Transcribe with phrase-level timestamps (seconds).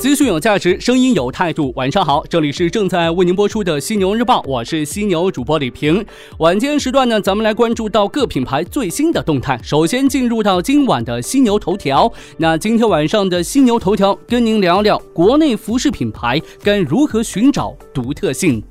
[0.00, 1.70] 资讯有价值，声音有态度。
[1.76, 6.02] 晚上好，这里是正在为您播出的《犀牛日报》，我是犀牛主播李平。
[6.38, 9.60] 晚间时段呢，咱们来关注到各品牌最新的动态。
[9.62, 12.10] 首先进入到今晚的犀牛头条。
[12.38, 18.62] 那今天晚上的犀牛头条，跟您聊聊国内服饰品牌该如何寻找独特性。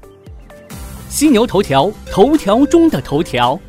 [1.09, 3.59] 犀牛头条，头条中的头条。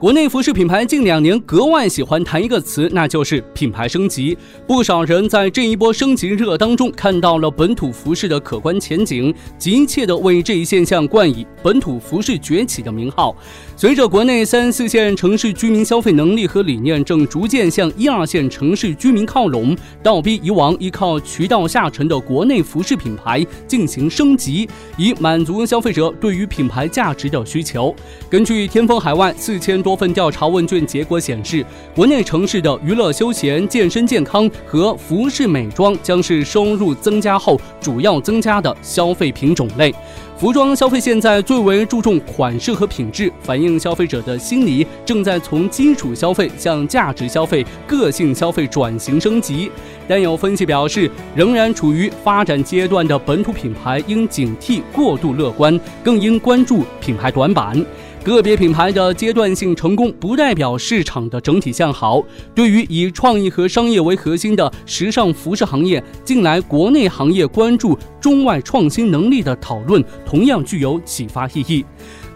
[0.00, 4.34] 国内服饰品牌近两年格外喜欢谈一个词，那就是品牌升级。
[4.66, 13.36] 不少人在这一波升级热当中看到了本土服饰的可观前景，急切地为这一现象冠以“本土服饰崛起”的名号。
[13.76, 27.94] 随着国内三四线城市居民消费能力和理念正逐渐向一二线城市居民靠拢，倒逼以往依靠渠道下沉的国内服饰品牌进行升级，以满足消费者对于品牌价值的需求。
[28.30, 29.89] 根据天风海外四千多。
[29.90, 39.92] 多份调查问卷结果显示，国内城市的娱乐休闲、健身健康和服饰美妆将是收入增加后主要增加的消费品种类。
[40.36, 49.68] 服装消费现在最为注重款式和品质，反映消费者的心理正在从基础消费向价值消费、个性消费转型升级。
[50.06, 57.84] 但有分析表示，仍然处于发展阶段的本土品牌应警惕过度乐观，更应关注品牌短板。
[58.22, 62.22] 个别品牌的阶段性成功不代表市场的整体向好。
[62.54, 71.84] 对于以创意和商业为核心的时尚服饰行业，近来国内行业关注中外创新能力的讨论同样具有启发意义。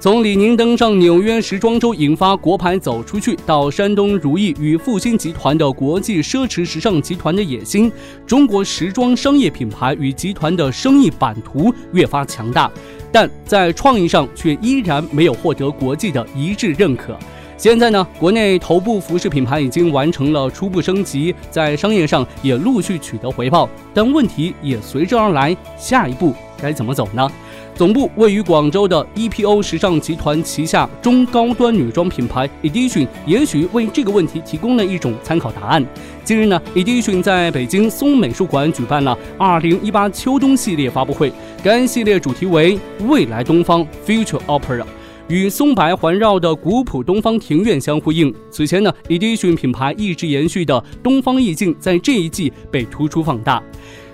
[0.01, 7.93] 从李宁登上纽约时装周引发国牌走出去，到山东如意与复兴集团的国际奢侈时尚集团的野心，
[8.27, 12.71] 中国时装商业品牌与集团的生意版图越发强大。
[13.15, 17.17] 但在创意上却依然没有获得国际的一致认可。
[17.57, 25.57] 现在呢，国内头部服饰品牌已经完成了初步升级，在商业上也陆续取得回报，但问题也随之而来。
[25.79, 27.31] 下一步该怎么走呢？
[27.75, 35.85] 总部位于广州的 EPO 时尚集团旗下中高端女装品牌 Edition，也许为这个问题提供了一种参考答案。
[36.23, 41.33] 近日呢，Edition 在北京松美术馆举办了2018秋冬系列发布会，
[41.65, 44.85] 该系列主题为未来东方 Future Opera，
[45.27, 48.33] 与松柏环绕的古朴东方庭院相呼应。
[48.53, 53.61] 此前呢，Edition 品牌一直延续的东方意境在这一季被突出放大。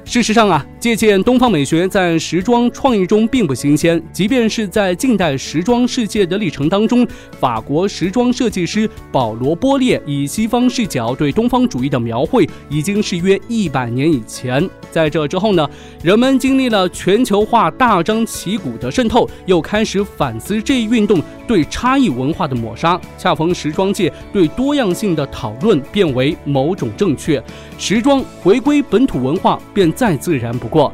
[0.05, 4.03] 事实上啊，借鉴东方美学在时装创意中并不新鲜。
[4.13, 7.07] 即便是在近代时装世界的历程当中，
[7.39, 14.69] 法国时装设计师保罗·波列以西方视角对东方主义的描绘，已经是约一百年以前。
[14.91, 15.69] 在这之后呢，
[16.03, 23.01] 人们经历了全球化大张旗鼓的渗透，又开始反思这一运动对差异文化的抹杀。
[23.17, 27.41] 恰逢时装界对多样性的讨论变为某种正确，
[27.81, 29.91] 时装回归本土文化便。
[29.93, 30.93] 再自然不过，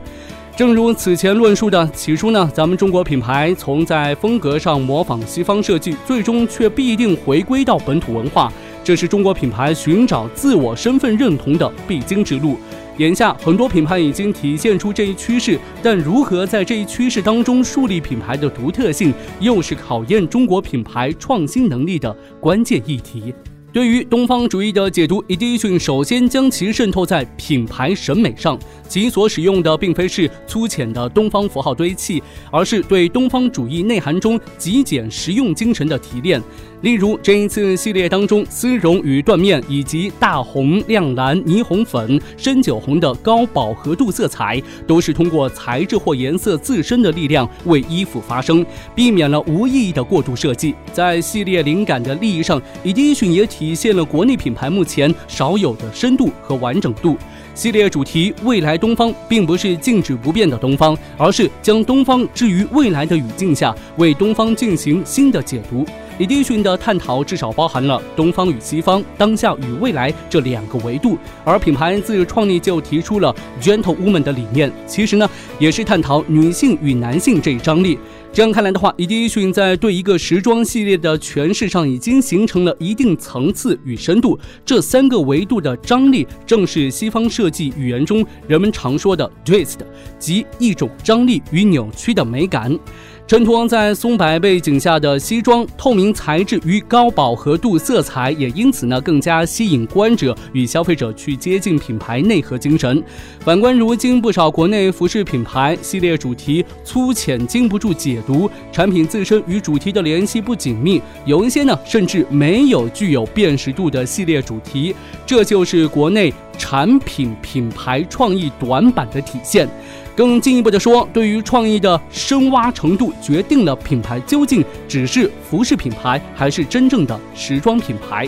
[0.57, 8.53] 正如此前论述的，起初呢，咱们中国品牌从在风格上模仿西方设计，最终却必定回归到本土文化，
[8.85, 12.57] 这是中国品牌寻找自我身份认同的必经之路。
[12.99, 23.35] 眼下，很多品牌已经体现出这一趋势，但如何在这一趋势当中树立品牌的独特性，又是考验中国品牌创新能力的关键议题。
[23.77, 28.59] 对于东方主义的解读，Edition 首先将其渗透在品牌审美上。
[28.89, 36.41] 其所使用的并非是粗浅的东方符号堆砌，而是对东方主义内涵中极简实用精神的提炼。
[36.83, 48.65] 例如，这一次系列当中，丝绒与缎面以及大红、亮蓝、霓虹粉、深酒红的高饱和度色彩，都是通过材质或颜色自身的力量为衣服发声，
[48.95, 50.75] 避免了无意义的过度设计。
[50.93, 57.17] 在系列灵感的利益上，Edition 也体体现了国内品牌目前少有的深度和完整度。
[57.53, 65.85] 系列主题“未来东方”并不是静止不变的东方，而是将东方置于未来的语境下，为东方进行新的解读。
[66.21, 77.99] Edition 的探讨至少包含了东方与西方、当下与未来这两个维度，而品牌自创立就提出了 Gentle Woman 的理念，其实呢也是探讨女性与男性这一张力。
[78.37, 84.39] 这样看来的话，ED 讯在对一个时装系列的诠释上已经形成了一定层次与深度。
[84.63, 89.79] 这三个维度的张力，正是西方设计语言中人们常说的 twist，
[90.19, 92.79] 即一种张力与扭曲的美感。
[93.27, 103.03] 陈图王在松柏背景下的西装，透明材质与高饱和度色彩，也因此呢更加吸引观者与消费者去接近品牌内核精神。
[103.41, 114.95] 反观如今不少国内服饰品牌系列主题粗浅，经不住解读，产品自身与主题的联系不紧密，有一些呢甚至没有具有辨识度的系列主题，
[115.27, 119.69] 这就是国内产品品牌创意短板的体现。
[120.17, 128.27] 更进一步的说，对于创意的深挖程度，决定了品牌究竟只是服饰品牌，还是真正的时装品牌。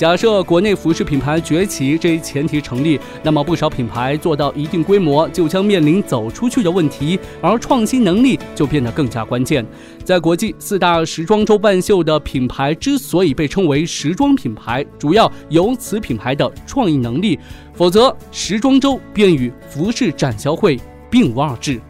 [0.00, 9.62] 假设国内服饰品牌崛起这一前提成立，那么不少品牌做到一定规模，就将面临走出去的问题，而创新能力就变得更加关键。
[10.02, 17.38] 在国际四大时装周办秀的品牌之所以被称为时装品牌，主要由此品牌的创意能力，
[17.74, 20.80] 否则时装周便与服饰展销会。
[21.10, 21.80] 并无二致。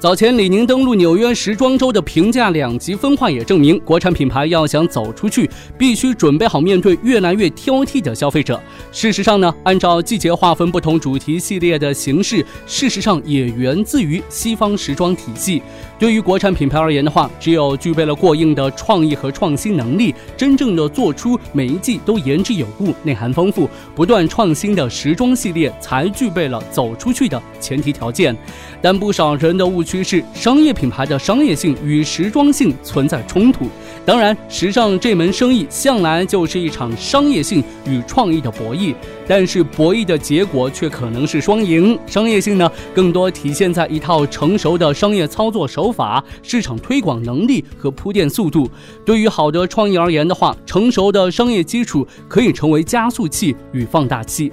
[0.00, 8.58] 早前李宁登陆纽约时装周的评价两极分化，也证明国产品牌要想走出去，必须准备好面对越来越挑剔的消费者。
[8.90, 15.60] 事实上呢，按照季节划分不同主题系列的形式，事实上也源自于西方时装体系。
[16.00, 28.34] 对于国产品牌而言的话，只有具备了过硬的创意和创新能力，真正的做出每一季都言之有物、内涵丰富、不断创新的时装系列，才具备了走出去的前提条件。
[28.80, 33.66] 但不少人的误区是，商业品牌的商业性与时装性存在冲突。
[34.06, 38.94] 当然，时尚这门生意向来就是一场商业性与创意的博弈，
[39.30, 41.96] 但是博弈的结果却可能是双赢。
[42.04, 48.68] 商业性呢，更多体现在一套成熟的商业操作手法、市场推广能力和铺垫速度。
[49.06, 54.50] 对于好的创意而言的话，成熟的商业基础可以成为加速器与放大器。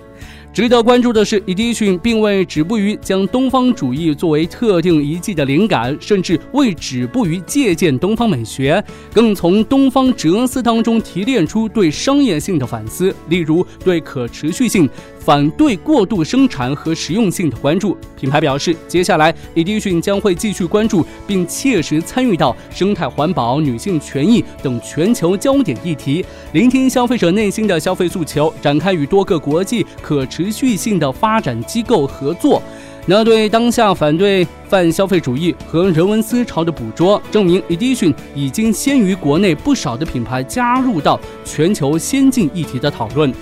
[0.58, 8.84] 值得关注的是，Edition 并未止步于将东方主义作为特定遗迹的灵感，甚至未止步于借鉴东方美学，
[9.14, 14.90] 更从东方哲思当中提炼出对商业性的反思，例如对可持续性。
[15.20, 17.98] 反对过度生产和实用性的关注。
[18.18, 32.62] 品牌表示，接下来 Edition 将会继续关注并切实参与到生态环保、女性权益等全球焦点议题，聆听消费者内心的消费诉求，展开与多个国际可持持续性的发展机构合作。
[33.06, 43.34] 那对当下反对泛消费主义和人文思潮的捕捉，证明 Edition 已经先于国内不少的品牌加入到全球先进议题的讨论。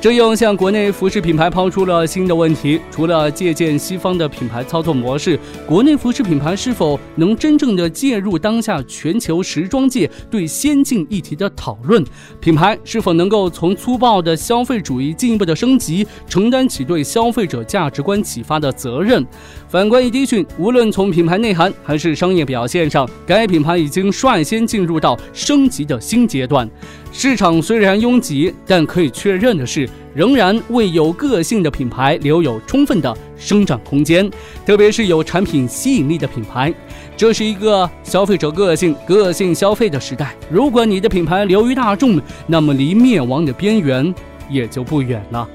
[0.00, 5.36] 这又向国内服饰品牌抛出了新的问题：除了借鉴西方的品牌操作模式，
[5.66, 12.04] 国内服饰品牌是否能真正的介入当下全球时装界对先进议题的讨论？
[12.38, 19.26] 品牌是否能够从粗暴的消费主义进一步的升级，承担起对消费者价值观启发的责任？
[19.68, 26.70] 反观 EDG，无论从品牌内涵还是商业表现上，该品牌已经率先进入到升级的新阶段。
[27.10, 34.30] 市场虽然拥挤，但可以确认的是，仍然为有个性的品牌留有充分的生长空间，
[34.64, 36.72] 特别是有产品吸引力的品牌。
[37.16, 40.32] 这是一个消费者个性、个性消费的时代。
[40.48, 44.14] 如果你的品牌流于大众，那么离灭亡的边缘
[44.48, 45.48] 也就不远了。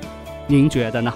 [0.48, 1.14] 您觉得呢？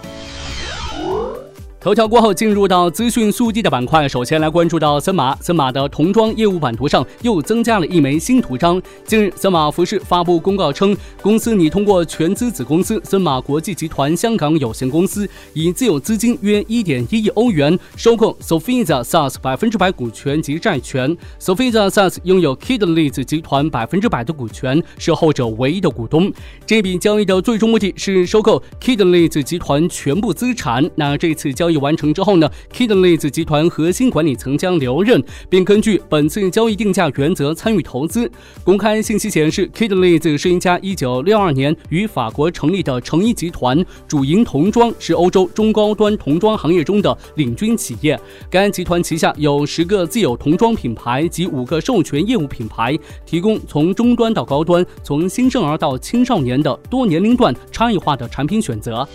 [1.80, 4.10] 头条过后，进入到资讯速递的板块。
[4.10, 8.82] 首先来关注到森马，森马的童装业务版图上又增加了一枚新图章。
[9.06, 21.16] 近日，森马服饰发布公告称，公司拟通过全资子公司森马国际集团香港有限公司，以自有资金约一点一亿欧元收购 Sofiza SAS 百分之百股权及债权。
[21.40, 26.34] Sofiza SAS 拥有 Kidleys 集团百分之百的股权，是后者唯一的股东。
[26.66, 30.84] 这笔交易的最终目的是收购 Kidleys 集团全部资产。
[30.96, 38.32] 那这次交交易完成之后呢，Kidleys 集团核心管理层将留任，并根据本次交易定价原则参与投资。
[38.64, 48.18] 公开信息显示，Kidleys 是一家1962年于法国成立的成衣集团，主营童装，是欧洲中高端童装行业中的领军企业。
[48.50, 59.06] 该集团旗下有十个自有童装品牌及五个授权业务品牌，提供从中端到高端、从新生儿到青少年的多年龄段差异化的产品选择。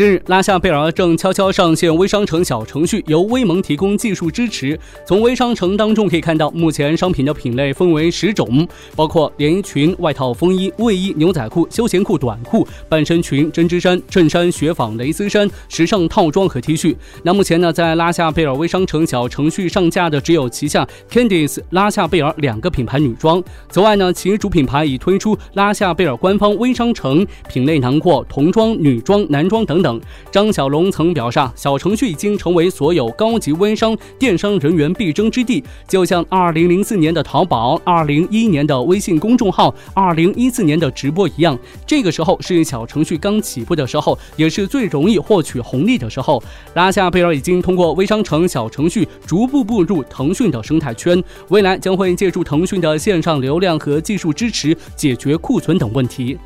[0.00, 4.80] 近日，拉夏贝尔正悄悄上线微商城小程序，由微盟提供技术支持。
[5.06, 8.66] 从微商城当中可以看到，目前商品的品类分为十种，
[8.96, 16.96] 包括连衣裙、外套、风衣、卫衣、牛仔裤、休闲裤、短裤、半身裙、针织衫、衬衫、雪纺、蕾丝衫、时尚套装和 T 恤。
[17.22, 23.42] 那目前呢，在拉夏贝尔微商城小程序上架的只有旗下 Candice、拉夏贝尔两个品牌女装。
[23.68, 29.89] 此外呢，其主品牌已推出拉夏贝尔官方微商城，品类囊括童装、女装、男装等等。
[30.30, 41.58] 张小龙曾表示，小程序已经成为所有高级微商电商人员必争之地，就像2004年的淘宝、2011年的微信公众号、2014年的直播一样。
[41.86, 46.42] 这个时候是小程序刚起步的时候，也是最容易获取红利的时候。
[46.74, 56.38] 拉夏贝尔已经通过微商城小程序逐步步入腾讯的生态圈，未来将会借助腾讯的线上流量和技术支持，解决库存等问题。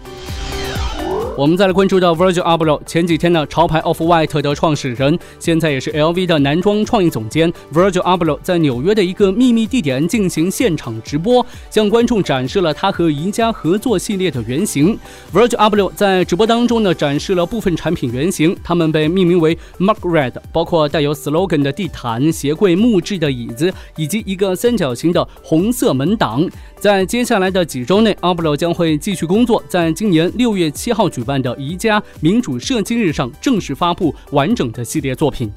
[1.37, 14.97] 我们再来关注到 Virgil Abloh，前几天呢，潮牌 Off White 的创始人，现在也是 LV 的男装创意总监 Virgil Abloh，在纽约的一个秘密地点进行现场直播，向观众展示了他和宜家合作系列的原型。
[15.33, 26.49] Virgil Abloh 在直播当中呢，展示了部分产品原型，他们被命名为 Mark Red，包括带有 slogan 的地毯、鞋柜、木质的椅子，以及一个三角形的红色门挡。
[26.79, 35.51] 在接下来的几周内，阿布罗将会继续工作，在今年六月七号举办的宜家民主设计日上正式发布完整的系列作品。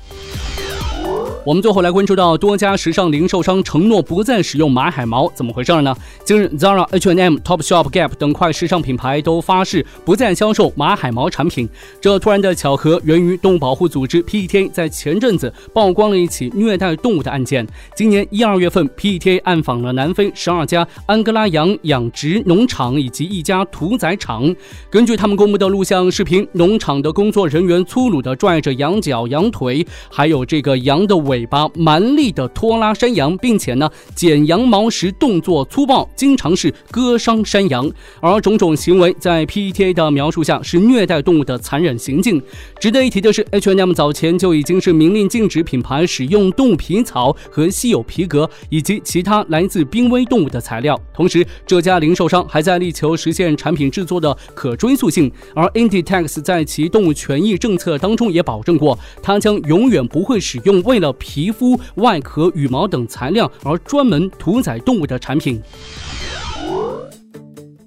[1.48, 5.96] 我们最后来关注到多家时尚零售商承诺不再使用马海毛，怎么回事呢？
[6.26, 11.70] 近日，Zara、H&M、Topshop、Gap 等快时尚品牌都发誓不再销售马海毛产品。
[12.02, 17.66] 这突然的巧合源于动物保护组织 PETA 在前阵子曝光了一起虐待动物的案件。
[17.96, 24.54] 今年一二月份，PETA 暗访了南非十二家安哥拉羊养殖农场以及一家屠宰场。
[24.90, 31.37] 根据他们公布的录像视频，农场的工作人员粗鲁地拽着羊角、羊腿，还有这个羊的尾。
[31.38, 37.90] 尾巴蛮力的拖拉山羊，并且呢剪羊毛时动作粗暴，经常是割伤山羊。
[38.20, 42.42] 而种种行为在 PETA 的描述下是虐待动物的残忍行径。
[42.80, 51.00] 值得一提的是，H&M 早前就已经是明令禁止品牌使用动物皮草和稀有皮革以及其他来自濒危动物的材料。
[51.14, 55.32] 同时，这家零售商还在力求实现产品制作的可追溯性。
[55.54, 61.14] 而 Inditex 在其动物权益政策当中也保证过，它将永远不会使用为了。
[61.28, 65.62] 皮肤、外壳、羽毛等材料而专门屠宰动物的产品。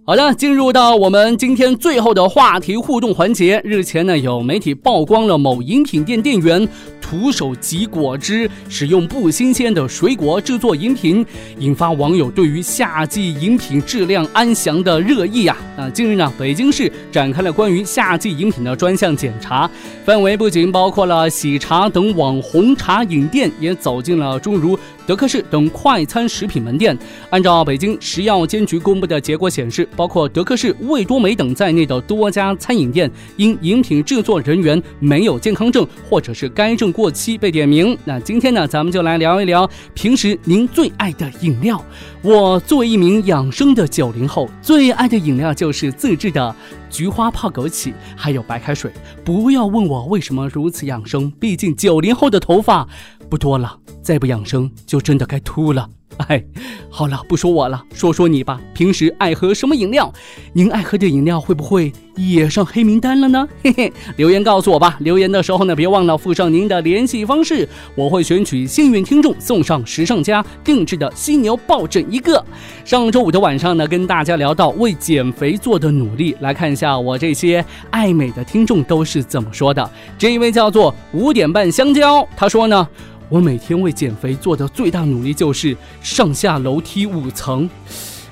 [0.04, 3.60] 好的，进入到我们今天最后的话题互动环节。
[3.64, 6.68] 日前呢，有媒体曝光了某饮品店店员。
[7.10, 11.26] 徒手挤果汁，使用不新鲜的水果制作饮品，
[11.58, 15.56] 引发网友对于夏季饮品质量安详的热议啊！
[15.76, 19.68] 那近日呢，北京市展开了关于夏季饮品的专项检查，
[20.04, 26.96] 范围不仅包括了喜茶等网红茶饮店，也走进了诸如德克士等快餐食品门店。
[27.30, 36.94] 按照北京食药监局公布的结果显示，包括德克士、味多美等在内的多家餐饮店，因饮品制作人员没有健康证，或者是该证。
[36.99, 41.82] 过过期被点名，那今天呢，咱们就来聊一聊平时您最爱的饮料。
[42.20, 46.54] 我作为一名养生的九零后，最爱的饮料就是自制的
[46.90, 48.92] 菊花泡枸杞，还有白开水。
[49.24, 52.86] 不要问我为什么如此养生，毕竟九零后的头发
[53.30, 55.88] 不多了，再不养生就真的该秃了。
[56.28, 56.44] 哎，
[56.90, 58.60] 好了，不说我了，说说你吧。
[58.74, 60.12] 平时爱喝什么饮料？
[60.52, 63.48] 您爱喝的饮料会不会也上黑名单了呢？
[63.62, 64.96] 嘿嘿，留言告诉我吧。
[65.00, 72.44] 留言的时候呢，别忘了附上您的联系方式，我会选取幸运听众送上时尚家定制的犀牛抱枕一个。
[72.84, 79.90] 上周五的晚上呢，跟大家聊到为减肥做的努力，来看一下我这些爱美的听众都是怎么说的。
[80.18, 82.86] 这一位叫做五点半香蕉，他说呢。
[83.30, 87.70] 我每天为减肥做的最大努力就是上下楼梯五层，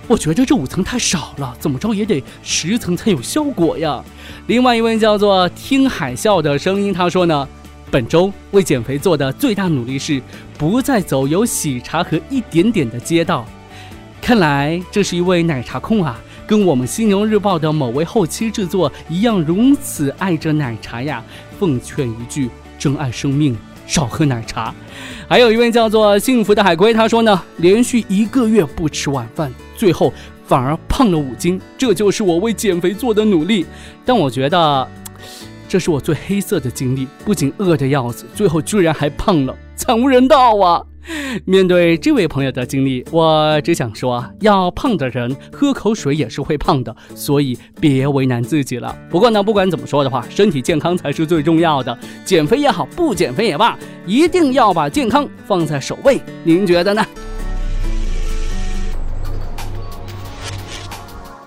[0.08, 4.04] 我觉得这五层太少了，怎么着也得十层才有效果呀。
[4.48, 7.48] 另外一位叫做听海啸的声音，他说呢，
[7.92, 10.20] 本周为减肥做的最大努力是
[10.58, 13.46] 不再走有喜茶和一点点的街道。
[14.20, 21.24] 看来这是一位奶茶控啊，跟我们犀牛日报的某位后期制作一样，如此爱着奶茶呀。
[21.56, 22.50] 奉劝一句，
[22.80, 23.56] 珍爱生命。
[23.88, 24.72] 少喝奶茶，
[25.26, 30.12] 还有一位叫做幸福的海龟，他说呢，连续一个月不吃晚饭，最后
[30.44, 33.64] 反而胖了五斤，这就是我为减肥做的努力。
[34.04, 34.86] 但我觉得，
[35.66, 40.84] 这是我最黑色的经历，不仅饿的要死，最后居然还胖了，惨无人道啊！
[41.44, 48.94] 面对这位朋友的经历，我只想说，要胖的人喝口水也是会胖的，所以别为难自己了。
[49.08, 51.96] 不过呢，不管怎么说的话，身体健康才是最重要的。
[52.24, 56.20] 减肥也好，不减肥也罢，一定要把健康放在首位。
[56.44, 57.04] 您觉得呢？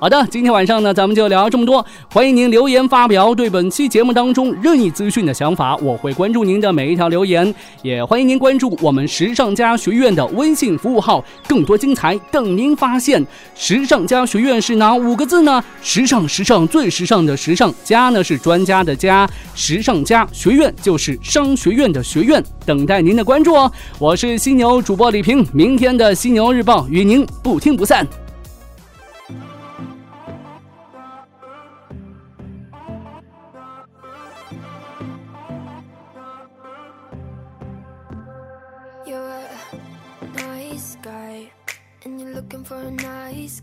[0.02, 1.86] 好的，今天晚上呢，咱们就聊这么多。
[2.12, 7.54] 欢迎您留言发表对本期节目当中任意资讯的想法，我会关注您的每一条留言。
[7.84, 13.24] 也欢迎您关注我们时尚家学院的微信服务号，更多精彩等您发现。
[13.54, 15.64] 时尚家学院是哪五个字呢？
[15.84, 17.72] 时尚，时尚，最时尚的时尚。
[17.84, 22.44] 家呢是专家的家，时尚家学院就是商学院的学院。
[22.66, 23.72] 等待您的关注哦。
[24.00, 28.04] 我是犀牛主播李平，明天的犀牛日报与您不听不散。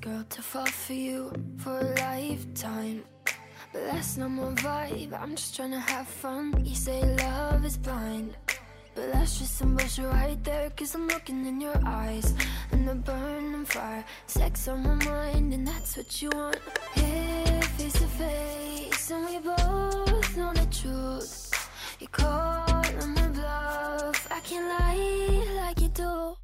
[0.00, 3.04] Girl to fall for you for a lifetime.
[3.72, 6.64] But that's not my vibe, I'm just trying to have fun.
[6.64, 8.36] You say love is blind.
[8.94, 12.34] But that's just some bullshit right there Cause I'm looking in your eyes
[12.72, 16.58] And the burning fire Sex on my mind and that's what you want
[16.94, 22.66] Here, face to face And we both know the truth You call
[23.02, 26.34] on my bluff I can't lie like you do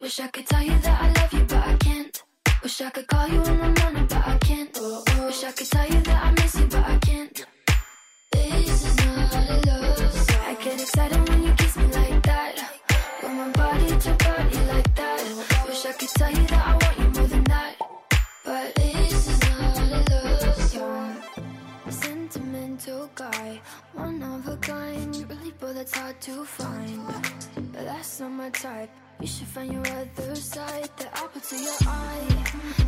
[0.00, 2.22] Wish I could tell you that I love you, but I can't.
[2.62, 4.70] Wish I could call you in the morning, but I can't.
[4.80, 5.26] Oh, oh.
[5.26, 7.46] Wish I could tell you that I miss you, but I can't.
[8.32, 10.40] This is not a love song.
[10.44, 12.58] I get excited when you kiss me like that.
[13.20, 15.64] When my body to body like that.
[15.68, 17.76] Wish I could tell you that I want you more than that.
[18.44, 21.16] But this is not a love song.
[21.90, 23.60] Sentimental guy,
[23.92, 25.14] one of a kind.
[25.30, 27.06] Really, but that's hard to find.
[27.54, 28.90] But that's not my type.
[29.20, 32.44] You should find your other side The apple to your eye.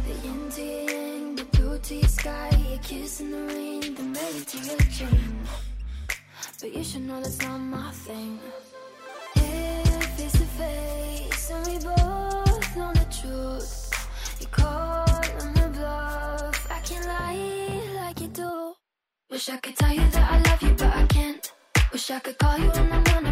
[0.06, 3.94] The yin to your yang The blue to your sky A kiss in the rain
[3.96, 5.38] The melody to your chain
[6.60, 8.38] But you should know that's not my thing.
[9.34, 9.82] Yeah,
[10.16, 13.90] face to face And we both know the truth.
[14.40, 15.10] You call
[15.42, 18.75] on the bluff I can't lie like you do.
[19.30, 21.52] Wish I could tell you that I love you but I can't.
[21.92, 23.29] Wish I could call you in the morning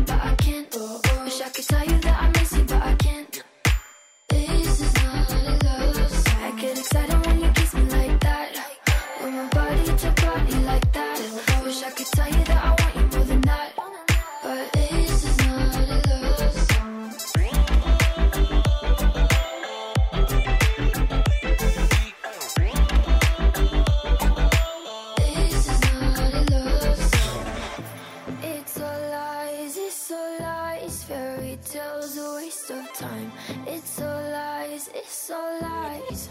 [34.98, 36.28] It's all lies.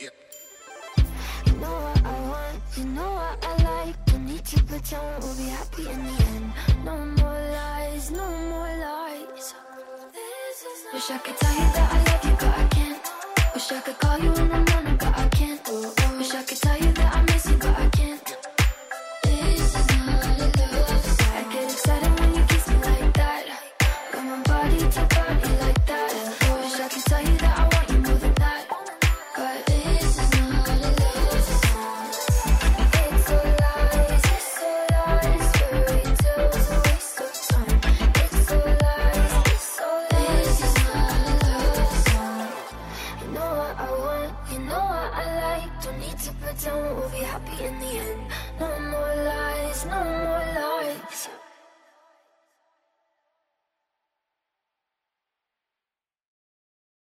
[0.00, 0.08] Yeah.
[1.44, 4.06] You know what I want, you know what I like.
[4.06, 6.52] Don't need to pretend we'll be happy in the end.
[6.84, 9.54] No more lies, no more lies.
[10.92, 13.02] Wish I could tell you that I love you, but I can't.
[13.54, 15.60] Wish I could call you in the morning, but I can't.
[16.18, 17.33] Wish I could tell you that I'm.